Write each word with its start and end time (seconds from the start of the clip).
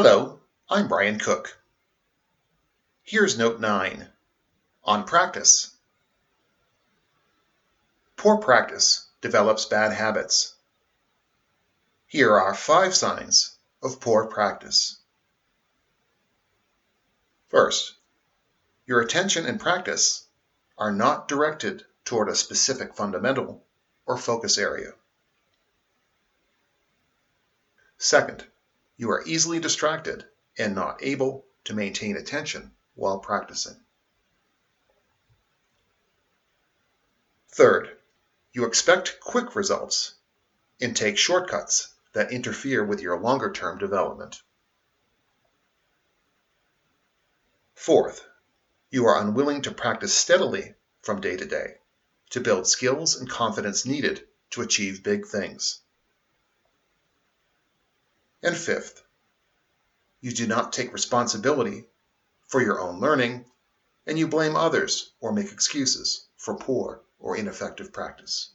Hello, 0.00 0.38
I'm 0.70 0.86
Brian 0.86 1.18
Cooke. 1.18 1.58
Here's 3.02 3.36
Note 3.36 3.58
9 3.58 4.06
on 4.84 5.02
practice. 5.02 5.72
Poor 8.14 8.36
practice 8.36 9.08
develops 9.20 9.64
bad 9.64 9.92
habits. 9.92 10.54
Here 12.06 12.32
are 12.32 12.54
five 12.54 12.94
signs 12.94 13.56
of 13.82 13.98
poor 13.98 14.26
practice. 14.26 14.98
First, 17.48 17.94
your 18.86 19.00
attention 19.00 19.46
and 19.46 19.58
practice 19.58 20.26
are 20.78 20.92
not 20.92 21.26
directed 21.26 21.84
toward 22.04 22.28
a 22.28 22.36
specific 22.36 22.94
fundamental 22.94 23.64
or 24.06 24.16
focus 24.16 24.58
area. 24.58 24.92
Second, 27.98 28.46
you 28.98 29.10
are 29.10 29.24
easily 29.24 29.60
distracted 29.60 30.26
and 30.58 30.74
not 30.74 31.02
able 31.02 31.46
to 31.64 31.72
maintain 31.72 32.16
attention 32.16 32.70
while 32.94 33.20
practicing. 33.20 33.76
Third, 37.48 37.96
you 38.52 38.66
expect 38.66 39.20
quick 39.20 39.54
results 39.54 40.14
and 40.80 40.96
take 40.96 41.16
shortcuts 41.16 41.94
that 42.12 42.32
interfere 42.32 42.84
with 42.84 43.00
your 43.00 43.18
longer 43.18 43.52
term 43.52 43.78
development. 43.78 44.42
Fourth, 47.74 48.24
you 48.90 49.06
are 49.06 49.20
unwilling 49.20 49.62
to 49.62 49.70
practice 49.70 50.12
steadily 50.12 50.74
from 51.02 51.20
day 51.20 51.36
to 51.36 51.46
day 51.46 51.78
to 52.30 52.40
build 52.40 52.66
skills 52.66 53.16
and 53.16 53.30
confidence 53.30 53.86
needed 53.86 54.26
to 54.50 54.62
achieve 54.62 55.02
big 55.02 55.26
things. 55.26 55.80
And 58.42 58.56
fifth, 58.56 59.02
you 60.20 60.32
do 60.32 60.46
not 60.46 60.72
take 60.72 60.92
responsibility 60.92 61.84
for 62.46 62.62
your 62.62 62.80
own 62.80 63.00
learning, 63.00 63.44
and 64.06 64.18
you 64.18 64.28
blame 64.28 64.56
others 64.56 65.12
or 65.20 65.32
make 65.32 65.52
excuses 65.52 66.26
for 66.36 66.56
poor 66.56 67.02
or 67.18 67.36
ineffective 67.36 67.92
practice. 67.92 68.54